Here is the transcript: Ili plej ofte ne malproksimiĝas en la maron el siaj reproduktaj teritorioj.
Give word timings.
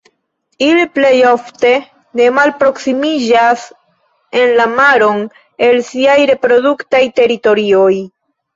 Ili 0.67 0.85
plej 0.93 1.11
ofte 1.31 1.73
ne 2.21 2.25
malproksimiĝas 2.37 3.67
en 4.41 4.55
la 4.63 4.67
maron 4.73 5.23
el 5.69 5.81
siaj 5.93 6.19
reproduktaj 6.35 7.07
teritorioj. 7.21 7.89